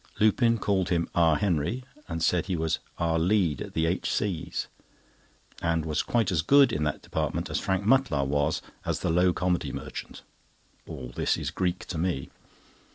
Lupin 0.19 0.57
called 0.57 0.89
him 0.89 1.07
"our 1.13 1.35
Henry," 1.35 1.83
and 2.09 2.23
said 2.23 2.47
he 2.47 2.55
was 2.55 2.79
"our 2.97 3.19
lead 3.19 3.61
at 3.61 3.75
the 3.75 3.85
H.C.'s," 3.85 4.65
and 5.61 5.85
was 5.85 6.01
quite 6.01 6.31
as 6.31 6.41
good 6.41 6.73
in 6.73 6.83
that 6.85 7.03
department 7.03 7.51
as 7.51 7.63
Harry 7.63 7.81
Mutlar 7.81 8.25
was 8.25 8.63
as 8.83 9.01
the 9.01 9.11
low 9.11 9.31
comedy 9.31 9.71
merchant. 9.71 10.23
All 10.87 11.11
this 11.15 11.37
is 11.37 11.51
Greek 11.51 11.85
to 11.85 11.99
me. 11.99 12.31